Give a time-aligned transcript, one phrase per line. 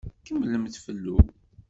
[0.25, 1.17] Kemmlemt fellu.